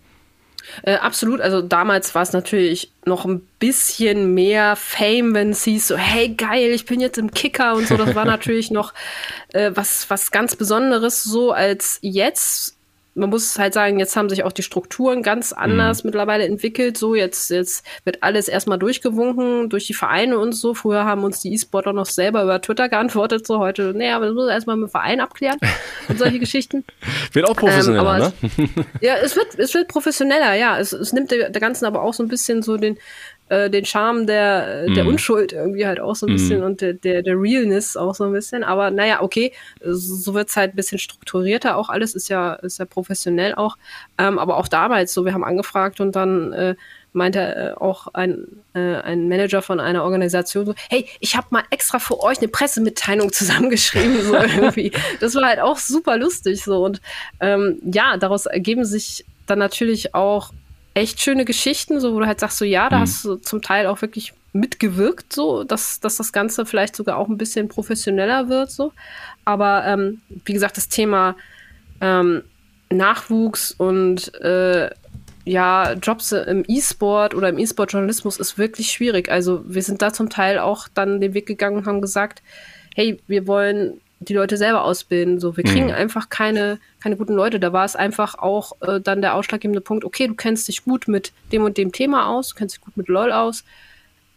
[0.83, 1.41] Äh, absolut.
[1.41, 6.29] Also damals war es natürlich noch ein bisschen mehr Fame, wenn es hieß so, hey
[6.29, 7.97] geil, ich bin jetzt im Kicker und so.
[7.97, 8.93] Das war natürlich noch
[9.53, 12.78] äh, was, was ganz Besonderes so als jetzt
[13.19, 16.07] man muss halt sagen, jetzt haben sich auch die Strukturen ganz anders mhm.
[16.07, 16.97] mittlerweile entwickelt.
[16.97, 20.73] So, jetzt, jetzt wird alles erstmal durchgewunken durch die Vereine und so.
[20.73, 23.45] Früher haben uns die E-Sportler noch selber über Twitter geantwortet.
[23.45, 25.59] So, heute, naja, aber das muss erstmal mit dem Verein abklären
[26.07, 26.83] und solche Geschichten.
[27.33, 28.85] Wird auch professioneller, ähm, ne?
[29.01, 30.79] ja, es wird, es wird professioneller, ja.
[30.79, 32.97] Es, es nimmt der, der Ganzen aber auch so ein bisschen so den,
[33.49, 35.07] äh, den Charme der, der mm.
[35.07, 36.63] Unschuld irgendwie halt auch so ein bisschen mm.
[36.63, 38.63] und der, der, der Realness auch so ein bisschen.
[38.63, 42.85] Aber naja, okay, so wird's halt ein bisschen strukturierter auch alles, ist ja, ist ja
[42.85, 43.77] professionell auch.
[44.17, 46.75] Ähm, aber auch damals so, wir haben angefragt und dann äh,
[47.13, 51.63] meinte äh, auch ein, äh, ein Manager von einer Organisation so, hey, ich habe mal
[51.71, 54.91] extra für euch eine Pressemitteilung zusammengeschrieben, so irgendwie.
[55.19, 56.83] Das war halt auch super lustig so.
[56.83, 57.01] Und
[57.39, 60.51] ähm, ja, daraus ergeben sich dann natürlich auch
[60.93, 63.01] echt schöne Geschichten, so wo du halt sagst, so ja, da mhm.
[63.01, 67.27] hast du zum Teil auch wirklich mitgewirkt, so, dass, dass das Ganze vielleicht sogar auch
[67.27, 68.93] ein bisschen professioneller wird, so.
[69.45, 71.35] Aber ähm, wie gesagt, das Thema
[72.01, 72.43] ähm,
[72.89, 74.89] Nachwuchs und äh,
[75.45, 79.29] ja, Jobs im E-Sport oder im E-Sport-Journalismus ist wirklich schwierig.
[79.29, 82.41] Also wir sind da zum Teil auch dann den Weg gegangen und haben gesagt,
[82.95, 85.39] hey, wir wollen die Leute selber ausbilden.
[85.39, 85.93] So, wir kriegen mhm.
[85.93, 87.59] einfach keine, keine guten Leute.
[87.59, 91.07] Da war es einfach auch äh, dann der ausschlaggebende Punkt, okay, du kennst dich gut
[91.07, 93.63] mit dem und dem Thema aus, du kennst dich gut mit LOL aus.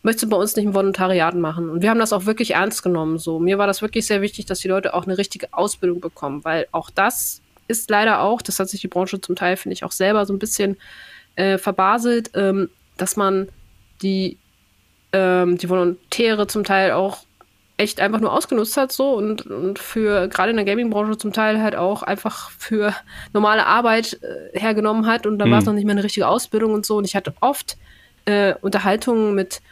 [0.04, 1.68] Möchtest du bei uns nicht ein Volontariat machen?
[1.68, 3.18] Und wir haben das auch wirklich ernst genommen.
[3.18, 6.44] So, mir war das wirklich sehr wichtig, dass die Leute auch eine richtige Ausbildung bekommen,
[6.44, 9.84] weil auch das ist leider auch, das hat sich die Branche zum Teil, finde ich,
[9.84, 10.76] auch selber so ein bisschen
[11.36, 13.48] äh, verbaselt, ähm, dass man
[14.02, 14.38] die,
[15.12, 17.24] ähm, die Volontäre zum Teil auch
[17.76, 21.60] echt einfach nur ausgenutzt hat so und, und für gerade in der Gaming-Branche zum Teil
[21.62, 22.94] halt auch einfach für
[23.32, 25.52] normale Arbeit äh, hergenommen hat und dann mhm.
[25.52, 26.96] war es noch nicht mehr eine richtige Ausbildung und so.
[26.96, 27.76] Und ich hatte oft
[28.24, 29.62] äh, Unterhaltungen mit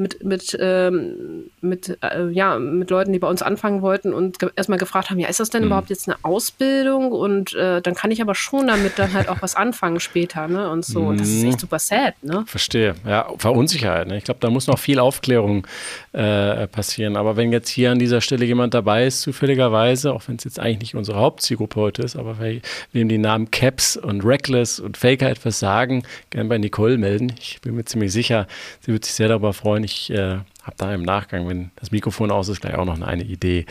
[0.00, 4.48] mit, mit, ähm, mit, äh, ja, mit Leuten, die bei uns anfangen wollten und ge
[4.56, 5.66] erstmal gefragt haben, ja, ist das denn mhm.
[5.66, 7.12] überhaupt jetzt eine Ausbildung?
[7.12, 10.70] Und äh, dann kann ich aber schon damit dann halt auch was anfangen später, ne?
[10.70, 11.02] Und so.
[11.02, 11.18] Mhm.
[11.18, 11.58] Das ist echt mhm.
[11.58, 12.44] super sad, ne?
[12.46, 12.94] Verstehe.
[13.06, 14.08] Ja, Verunsicherheit.
[14.08, 14.16] Ne?
[14.16, 15.66] Ich glaube, da muss noch viel Aufklärung
[16.12, 17.16] äh, passieren.
[17.16, 20.58] Aber wenn jetzt hier an dieser Stelle jemand dabei ist, zufälligerweise, auch wenn es jetzt
[20.58, 25.28] eigentlich nicht unsere Hauptzielgruppe heute ist, aber wem die Namen Caps und Reckless und Faker
[25.28, 27.34] etwas sagen, gerne bei Nicole melden.
[27.38, 28.46] Ich bin mir ziemlich sicher,
[28.80, 29.84] sie wird sich sehr darüber freuen.
[29.84, 33.24] Ich äh, habe da im Nachgang, wenn das Mikrofon aus ist, gleich auch noch eine
[33.24, 33.66] Idee.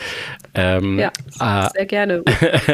[0.54, 2.22] Ähm, ja, äh, sehr gerne.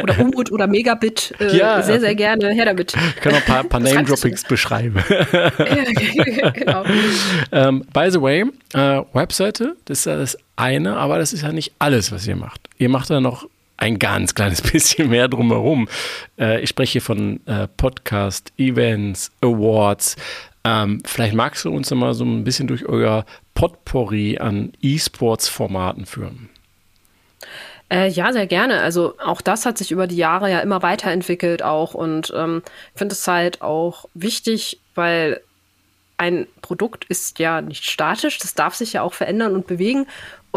[0.01, 2.51] Oder Umut oder Megabit, äh, ja, sehr, sehr gerne.
[2.51, 2.93] Her damit.
[2.95, 5.03] Ich kann noch ein paar, paar Name-Droppings beschreiben.
[6.53, 6.83] genau.
[7.51, 11.51] ähm, by the way, äh, Webseite, das ist ja das eine, aber das ist ja
[11.51, 12.61] nicht alles, was ihr macht.
[12.77, 15.87] Ihr macht da noch ein ganz kleines bisschen mehr drumherum.
[16.39, 20.15] Äh, ich spreche von äh, Podcast, Events, Awards,
[20.67, 26.49] ähm, vielleicht magst du uns mal so ein bisschen durch euer Potpourri an E-Sports-Formaten führen.
[27.89, 28.81] Äh, ja, sehr gerne.
[28.81, 32.99] Also auch das hat sich über die Jahre ja immer weiterentwickelt auch und ähm, ich
[32.99, 35.39] finde es halt auch wichtig, weil
[36.17, 40.07] ein Produkt ist ja nicht statisch, das darf sich ja auch verändern und bewegen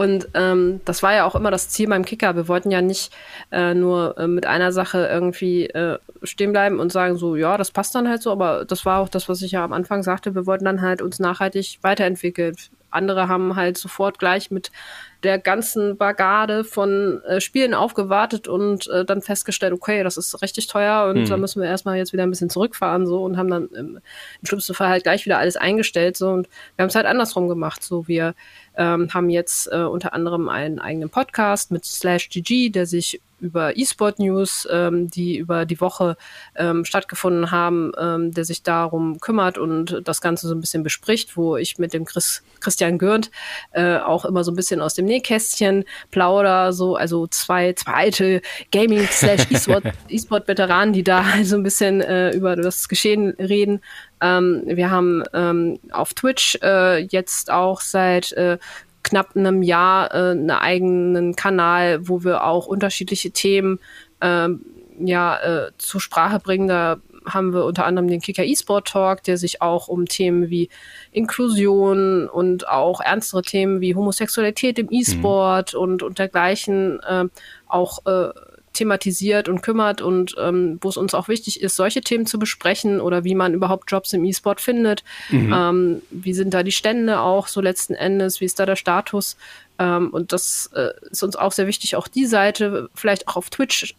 [0.00, 2.34] und ähm, das war ja auch immer das Ziel beim Kicker.
[2.34, 3.12] Wir wollten ja nicht
[3.52, 7.70] äh, nur äh, mit einer Sache irgendwie äh, stehen bleiben und sagen, so, ja, das
[7.70, 10.34] passt dann halt so, aber das war auch das, was ich ja am Anfang sagte,
[10.34, 12.56] wir wollten dann halt uns nachhaltig weiterentwickeln.
[12.90, 14.72] Andere haben halt sofort gleich mit
[15.22, 20.66] der ganzen Bagade von äh, Spielen aufgewartet und äh, dann festgestellt, okay, das ist richtig
[20.66, 21.28] teuer und mhm.
[21.28, 24.46] da müssen wir erstmal jetzt wieder ein bisschen zurückfahren so und haben dann im, im
[24.46, 27.82] schlimmsten Fall halt gleich wieder alles eingestellt so und wir haben es halt andersrum gemacht.
[27.82, 28.34] So, wir
[28.76, 33.76] ähm, haben jetzt äh, unter anderem einen eigenen Podcast mit Slash GG, der sich über
[33.76, 36.16] E-Sport News, ähm, die über die Woche
[36.56, 41.36] ähm, stattgefunden haben, ähm, der sich darum kümmert und das Ganze so ein bisschen bespricht,
[41.36, 43.30] wo ich mit dem Chris, Christian Gürnt
[43.72, 48.42] äh, auch immer so ein bisschen aus dem Nähkästchen plauder, so, also zwei, zwei alte
[48.70, 49.46] Gaming slash
[50.08, 53.80] E-Sport-Veteranen, die da so ein bisschen äh, über das Geschehen reden.
[54.20, 58.58] Ähm, wir haben ähm, auf Twitch äh, jetzt auch seit äh,
[59.02, 63.80] knapp einem Jahr äh, einen eigenen Kanal, wo wir auch unterschiedliche Themen
[64.20, 64.64] ähm,
[65.00, 66.68] ja, äh, zur Sprache bringen.
[66.68, 66.98] Da
[67.32, 70.68] haben wir unter anderem den Kicker E-Sport Talk, der sich auch um Themen wie
[71.12, 75.80] Inklusion und auch ernstere Themen wie Homosexualität im E-Sport mhm.
[75.80, 77.24] und, und dergleichen äh,
[77.66, 78.30] auch äh,
[78.72, 83.00] thematisiert und kümmert und ähm, wo es uns auch wichtig ist, solche Themen zu besprechen
[83.00, 85.02] oder wie man überhaupt Jobs im E-Sport findet.
[85.30, 85.52] Mhm.
[85.52, 88.40] Ähm, wie sind da die Stände auch so letzten Endes?
[88.40, 89.36] Wie ist da der Status?
[89.78, 93.50] Ähm, und das äh, ist uns auch sehr wichtig, auch die Seite vielleicht auch auf
[93.50, 93.94] Twitch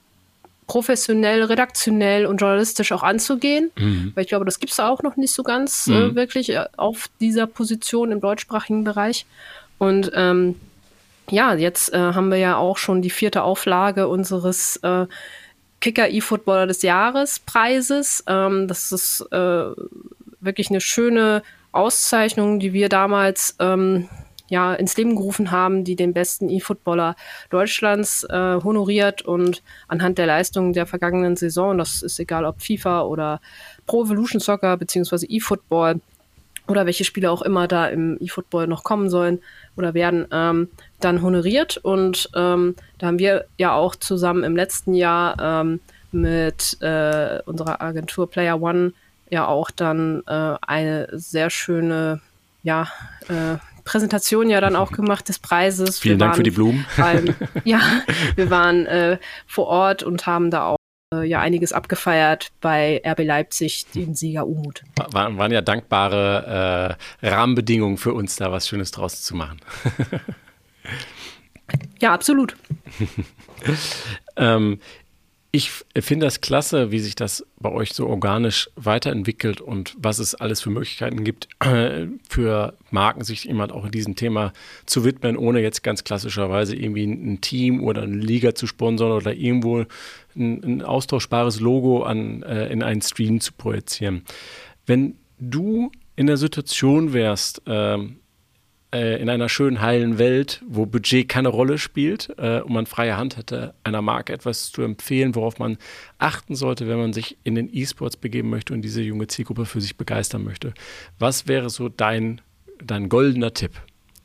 [0.72, 3.72] professionell, redaktionell und journalistisch auch anzugehen.
[3.78, 4.14] Mhm.
[4.16, 6.12] Weil ich glaube, das gibt es auch noch nicht so ganz äh, mhm.
[6.12, 9.26] äh, wirklich auf dieser Position im deutschsprachigen Bereich.
[9.80, 10.56] Und ähm,
[11.30, 15.08] ja, jetzt äh, haben wir ja auch schon die vierte Auflage unseres äh,
[15.82, 18.24] Kicker E-Footballer des Jahres Preises.
[18.28, 19.66] Ähm, das ist äh,
[20.40, 24.08] wirklich eine schöne Auszeichnung, die wir damals ähm,
[24.52, 27.16] ja ins Leben gerufen haben, die den besten E-Footballer
[27.50, 33.04] Deutschlands äh, honoriert und anhand der Leistungen der vergangenen Saison, das ist egal ob FIFA
[33.04, 33.40] oder
[33.88, 36.02] Pro Evolution Soccer beziehungsweise E-Football
[36.68, 39.40] oder welche Spiele auch immer da im E-Football noch kommen sollen
[39.78, 40.68] oder werden, ähm,
[41.00, 41.78] dann honoriert.
[41.78, 45.80] Und ähm, da haben wir ja auch zusammen im letzten Jahr ähm,
[46.12, 48.92] mit äh, unserer Agentur Player One
[49.30, 52.20] ja auch dann äh, eine sehr schöne
[52.64, 52.88] ja,
[53.28, 53.58] äh,
[53.92, 56.00] Präsentation ja dann auch gemacht des Preises.
[56.00, 56.86] Vielen wir Dank für die Blumen.
[56.98, 57.82] Beim, ja,
[58.36, 60.78] wir waren äh, vor Ort und haben da auch
[61.14, 64.84] äh, ja einiges abgefeiert bei RB Leipzig, den Sieger Umut.
[65.12, 69.60] War, waren ja dankbare äh, Rahmenbedingungen für uns, da was Schönes draus zu machen.
[72.00, 72.56] ja, absolut.
[74.38, 74.80] ähm,
[75.54, 80.34] ich finde das klasse, wie sich das bei euch so organisch weiterentwickelt und was es
[80.34, 81.50] alles für Möglichkeiten gibt,
[82.30, 84.54] für Marken sich jemand auch in diesem Thema
[84.86, 89.34] zu widmen, ohne jetzt ganz klassischerweise irgendwie ein Team oder eine Liga zu sponsern oder
[89.34, 89.86] irgendwo
[90.38, 94.24] ein, ein austauschbares Logo an, äh, in einen Stream zu projizieren.
[94.86, 98.21] Wenn du in der Situation wärst, ähm, äh,
[99.22, 103.38] in einer schönen, heilen Welt, wo Budget keine Rolle spielt äh, und man freie Hand
[103.38, 105.78] hätte, einer Marke etwas zu empfehlen, worauf man
[106.18, 109.80] achten sollte, wenn man sich in den E-Sports begeben möchte und diese junge Zielgruppe für
[109.80, 110.74] sich begeistern möchte.
[111.20, 112.42] Was wäre so dein,
[112.84, 113.72] dein goldener Tipp?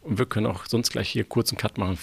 [0.07, 1.99] Und wir können auch sonst gleich hier kurz einen Cut machen,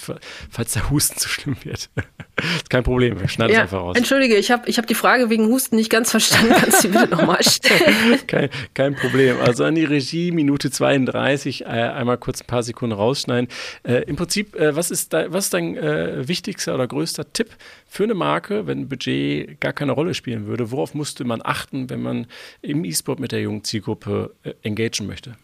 [0.50, 1.90] falls der Husten zu schlimm wird.
[2.56, 3.98] ist kein Problem, wir schneiden ja, es einfach raus.
[3.98, 6.54] Entschuldige, ich habe ich hab die Frage wegen Husten nicht ganz verstanden.
[6.60, 8.20] Kannst du bitte nochmal stellen?
[8.28, 9.40] kein, kein Problem.
[9.40, 13.48] Also an die Regie, Minute 32, äh, einmal kurz ein paar Sekunden rausschneiden.
[13.84, 17.52] Äh, Im Prinzip, äh, was, ist da, was ist dein äh, wichtigster oder größter Tipp
[17.88, 20.72] für eine Marke, wenn Budget gar keine Rolle spielen würde?
[20.72, 22.28] Worauf musste man achten, wenn man
[22.62, 25.36] im E-Sport mit der jungen Zielgruppe äh, engagieren möchte?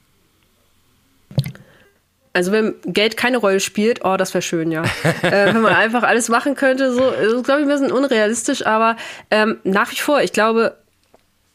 [2.33, 4.83] Also wenn Geld keine Rolle spielt, oh, das wäre schön, ja.
[5.23, 8.97] äh, wenn man einfach alles machen könnte, so, ist, glaube ich, ein bisschen unrealistisch, aber
[9.31, 10.77] ähm, nach wie vor, ich glaube,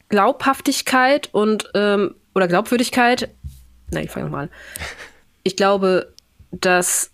[0.09, 3.29] Glaubhaftigkeit und ähm, oder Glaubwürdigkeit,
[3.91, 4.49] nein, ich fange nochmal an.
[5.43, 6.13] Ich glaube,
[6.51, 7.11] dass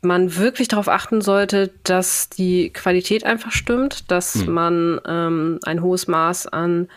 [0.00, 4.52] man wirklich darauf achten sollte, dass die Qualität einfach stimmt, dass hm.
[4.52, 6.88] man ähm, ein hohes Maß an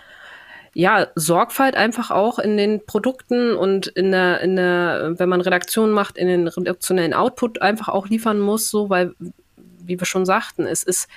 [0.74, 5.92] ja, Sorgfalt einfach auch in den Produkten und in der, in der, wenn man Redaktion
[5.92, 9.14] macht, in den redaktionellen Output einfach auch liefern muss, so, weil,
[9.58, 11.10] wie wir schon sagten, es ist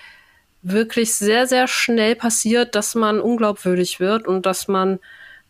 [0.62, 4.98] wirklich sehr, sehr schnell passiert, dass man unglaubwürdig wird und dass man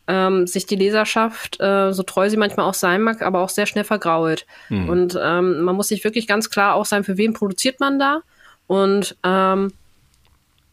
[0.07, 3.65] ähm, sich die Leserschaft, äh, so treu sie manchmal auch sein mag, aber auch sehr
[3.65, 4.45] schnell vergrault.
[4.69, 4.89] Mhm.
[4.89, 8.21] Und ähm, man muss sich wirklich ganz klar auch sein, für wen produziert man da.
[8.67, 9.73] Und ähm,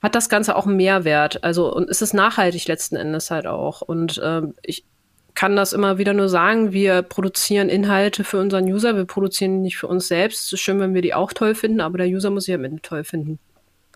[0.01, 1.43] hat das Ganze auch einen Mehrwert.
[1.43, 3.81] Also, und ist es nachhaltig letzten Endes halt auch.
[3.81, 4.83] Und ähm, ich
[5.33, 9.77] kann das immer wieder nur sagen, wir produzieren Inhalte für unseren User, wir produzieren nicht
[9.77, 10.45] für uns selbst.
[10.45, 12.63] Es ist schön, wenn wir die auch toll finden, aber der User muss sie am
[12.63, 13.39] Ende toll finden.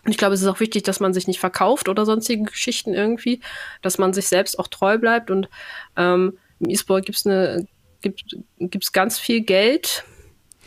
[0.04, 2.94] Und ich glaube, es ist auch wichtig, dass man sich nicht verkauft oder sonstige Geschichten
[2.94, 3.40] irgendwie,
[3.82, 5.30] dass man sich selbst auch treu bleibt.
[5.30, 5.48] Und
[5.96, 7.66] ähm, im E-Sport gibt es eine,
[8.02, 10.04] gibt, gibt's ganz viel Geld.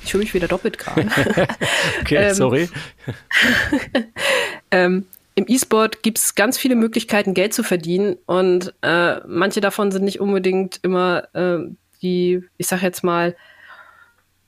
[0.03, 1.07] Ich fühle mich wieder doppelt gerade.
[2.01, 2.69] okay, ähm, sorry.
[4.71, 5.05] ähm,
[5.39, 10.03] im E-Sport gibt es ganz viele Möglichkeiten, Geld zu verdienen und äh, manche davon sind
[10.03, 11.59] nicht unbedingt immer äh,
[12.01, 13.37] die, ich sag jetzt mal,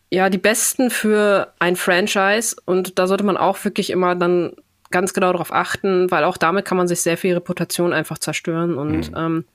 [0.09, 4.51] ja, die besten für ein Franchise und da sollte man auch wirklich immer dann
[4.89, 8.75] ganz genau darauf achten, weil auch damit kann man sich sehr viel Reputation einfach zerstören
[8.75, 9.17] und mhm.
[9.17, 9.45] ähm,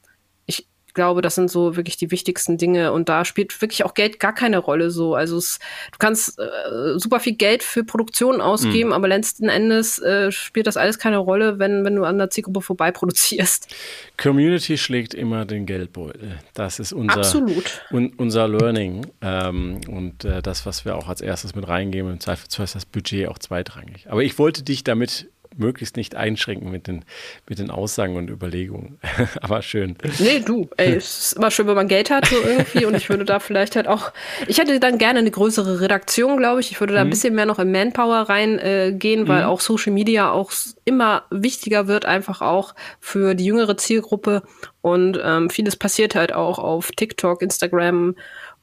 [0.97, 4.35] glaube, das sind so wirklich die wichtigsten Dinge und da spielt wirklich auch Geld gar
[4.35, 5.15] keine Rolle so.
[5.15, 5.61] Also es,
[5.93, 8.95] du kannst äh, super viel Geld für Produktionen ausgeben, mhm.
[8.95, 12.63] aber letzten Endes äh, spielt das alles keine Rolle, wenn, wenn du an der Zielgruppe
[12.63, 13.73] vorbei produzierst.
[14.17, 16.41] Community schlägt immer den Geldbeutel.
[16.55, 17.83] Das ist unser, Absolut.
[17.93, 22.11] Un, unser Learning ähm, und äh, das, was wir auch als erstes mit reingeben.
[22.11, 24.07] Im Zweifelsfall ist das Budget auch zweitrangig.
[24.09, 27.05] Aber ich wollte dich damit möglichst nicht einschränken mit den,
[27.49, 28.99] mit den Aussagen und Überlegungen.
[29.41, 29.97] Aber schön.
[30.19, 32.85] Nee, du, ey, es ist immer schön, wenn man Geld hat, so irgendwie.
[32.85, 34.13] und ich würde da vielleicht halt auch,
[34.47, 36.71] ich hätte dann gerne eine größere Redaktion, glaube ich.
[36.71, 37.09] Ich würde da mhm.
[37.09, 39.49] ein bisschen mehr noch in Manpower reingehen, äh, weil mhm.
[39.49, 40.53] auch Social Media auch
[40.85, 44.43] immer wichtiger wird, einfach auch für die jüngere Zielgruppe.
[44.83, 48.15] Und ähm, vieles passiert halt auch auf TikTok, Instagram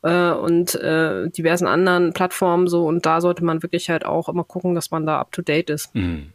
[0.03, 2.85] äh, und äh, diversen anderen Plattformen so.
[2.85, 5.69] Und da sollte man wirklich halt auch immer gucken, dass man da up to date
[5.69, 5.95] ist.
[5.95, 6.32] Mhm.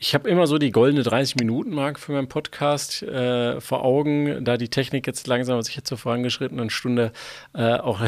[0.00, 4.68] Ich habe immer so die goldene 30-Minuten-Mark für meinen Podcast äh, vor Augen, da die
[4.68, 7.10] Technik jetzt langsam sich jetzt zur vorangeschrittenen Stunde
[7.52, 8.00] äh, auch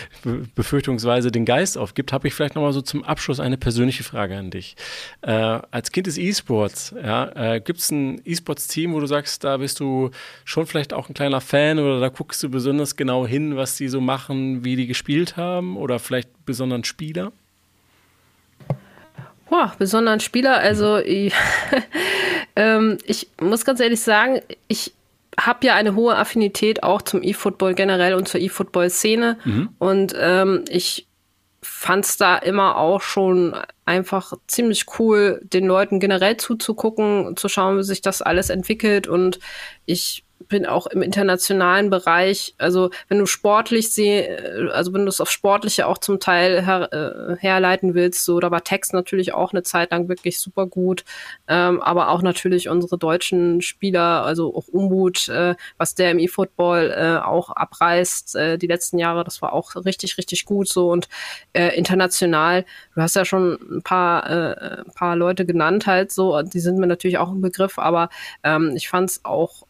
[0.54, 4.50] befürchtungsweise den Geist aufgibt, habe ich vielleicht nochmal so zum Abschluss eine persönliche Frage an
[4.50, 4.76] dich.
[5.22, 9.56] Äh, als Kind des E-Sports, ja, äh, gibt es ein E-Sports-Team, wo du sagst, da
[9.56, 10.10] bist du
[10.44, 13.88] schon vielleicht auch ein kleiner Fan oder da guckst du besonders genau hin, was die
[13.88, 17.32] so machen, wie die gespielt haben oder vielleicht besonderen Spieler?
[19.48, 20.58] Boah, besonderen Spieler.
[20.58, 21.34] Also ich,
[22.56, 24.92] ähm, ich muss ganz ehrlich sagen, ich
[25.38, 29.38] habe ja eine hohe Affinität auch zum E-Football generell und zur E-Football-Szene.
[29.44, 29.68] Mhm.
[29.78, 31.06] Und ähm, ich
[31.62, 37.78] fand es da immer auch schon einfach ziemlich cool, den Leuten generell zuzugucken, zu schauen,
[37.78, 39.06] wie sich das alles entwickelt.
[39.06, 39.38] Und
[39.86, 45.20] ich bin auch im internationalen Bereich, also wenn du sportlich sehe, also wenn du es
[45.20, 49.52] auf sportliche auch zum Teil her, äh, herleiten willst, so da war Text natürlich auch
[49.52, 51.04] eine Zeit lang wirklich super gut,
[51.48, 56.94] ähm, aber auch natürlich unsere deutschen Spieler, also auch Umbut, äh, was der im E-Football
[56.96, 60.90] äh, auch abreißt äh, die letzten Jahre, das war auch richtig richtig gut so.
[60.90, 61.08] Und
[61.52, 62.64] äh, international.
[62.94, 66.78] Du hast ja schon ein paar äh, ein paar Leute genannt halt so, die sind
[66.78, 68.08] mir natürlich auch ein Begriff, aber
[68.42, 69.64] ähm, ich fand es auch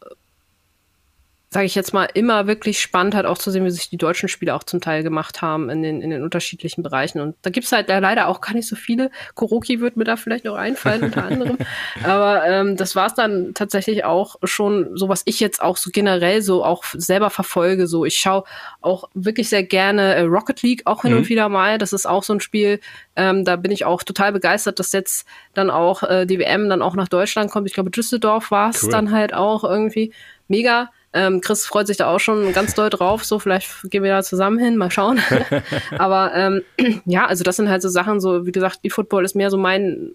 [1.51, 4.29] sage ich jetzt mal, immer wirklich spannend hat, auch zu sehen, wie sich die deutschen
[4.29, 7.21] Spieler auch zum Teil gemacht haben in den, in den unterschiedlichen Bereichen.
[7.21, 9.11] Und da gibt's halt leider auch gar nicht so viele.
[9.35, 11.57] Kuroki wird mir da vielleicht noch einfallen, unter anderem.
[12.05, 16.43] Aber ähm, das war's dann tatsächlich auch schon, so was ich jetzt auch so generell
[16.43, 17.87] so auch selber verfolge.
[17.87, 18.45] So, ich schaue
[18.83, 21.19] auch wirklich sehr gerne äh, Rocket League auch hin mhm.
[21.19, 21.79] und wieder mal.
[21.79, 22.79] Das ist auch so ein Spiel,
[23.17, 26.83] ähm, da bin ich auch total begeistert, dass jetzt dann auch äh, die WM dann
[26.83, 27.67] auch nach Deutschland kommt.
[27.67, 28.91] Ich glaube, Düsseldorf war es cool.
[28.91, 30.13] dann halt auch irgendwie
[30.47, 30.91] mega.
[31.13, 33.25] Ähm, Chris freut sich da auch schon ganz doll drauf.
[33.25, 35.21] So, vielleicht gehen wir da zusammen hin, mal schauen.
[35.99, 36.63] Aber ähm,
[37.07, 40.13] ja, also das sind halt so Sachen, so wie gesagt, E-Football ist mehr so mein,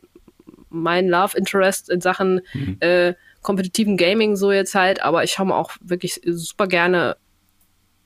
[0.70, 2.78] mein Love Interest in Sachen mhm.
[2.80, 5.02] äh, kompetitiven Gaming so jetzt halt.
[5.02, 7.18] Aber ich schaue mir auch wirklich super gerne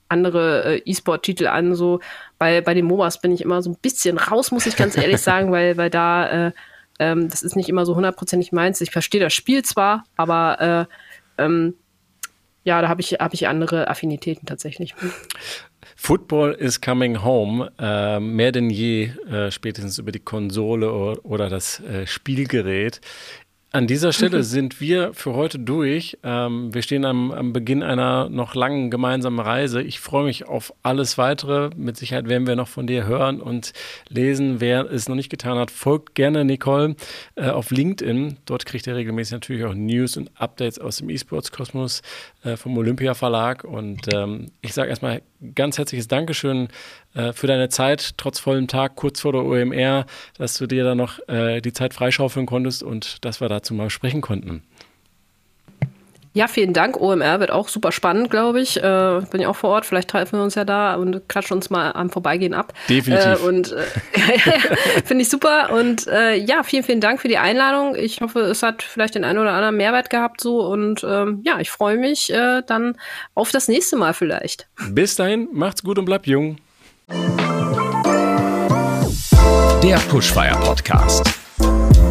[0.08, 1.74] andere äh, E-Sport-Titel an.
[1.74, 2.00] So
[2.38, 5.20] bei, bei den MOBAs bin ich immer so ein bisschen raus, muss ich ganz ehrlich
[5.20, 6.52] sagen, weil, weil da äh,
[6.98, 8.80] ähm, das ist nicht immer so hundertprozentig meins.
[8.80, 10.88] Ich verstehe das Spiel zwar, aber
[11.38, 11.74] äh, ähm,
[12.68, 14.94] ja, da habe ich, hab ich andere Affinitäten tatsächlich.
[15.96, 21.48] Football is coming home, äh, mehr denn je, äh, spätestens über die Konsole oder, oder
[21.48, 23.00] das äh, Spielgerät.
[23.70, 26.16] An dieser Stelle sind wir für heute durch.
[26.22, 29.82] Ähm, wir stehen am, am, Beginn einer noch langen gemeinsamen Reise.
[29.82, 31.68] Ich freue mich auf alles weitere.
[31.76, 33.74] Mit Sicherheit werden wir noch von dir hören und
[34.08, 34.60] lesen.
[34.60, 36.96] Wer es noch nicht getan hat, folgt gerne Nicole
[37.34, 38.38] äh, auf LinkedIn.
[38.46, 42.00] Dort kriegt ihr regelmäßig natürlich auch News und Updates aus dem E-Sports-Kosmos
[42.44, 43.64] äh, vom Olympia Verlag.
[43.64, 45.20] Und ähm, ich sage erstmal
[45.54, 46.68] ganz herzliches Dankeschön
[47.14, 50.94] äh, für deine Zeit, trotz vollem Tag, kurz vor der OMR, dass du dir da
[50.94, 54.62] noch äh, die Zeit freischaufeln konntest und dass wir dazu mal sprechen konnten.
[56.38, 57.00] Ja, vielen Dank.
[57.00, 58.76] OMR wird auch super spannend, glaube ich.
[58.76, 59.86] Äh, bin ja auch vor Ort.
[59.86, 62.72] Vielleicht treffen wir uns ja da und klatschen uns mal am Vorbeigehen ab.
[62.88, 63.42] Definitiv.
[63.42, 63.82] Äh, und äh,
[65.04, 65.70] finde ich super.
[65.72, 67.96] Und äh, ja, vielen, vielen Dank für die Einladung.
[67.96, 70.60] Ich hoffe, es hat vielleicht den einen oder anderen Mehrwert gehabt so.
[70.60, 72.94] Und ähm, ja, ich freue mich äh, dann
[73.34, 74.68] auf das nächste Mal vielleicht.
[74.90, 76.58] Bis dahin, macht's gut und bleibt jung.
[79.82, 81.36] Der Pushfire Podcast.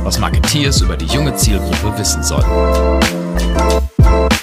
[0.04, 3.97] Was Marketeers über die junge Zielgruppe wissen sollten.
[4.08, 4.37] you.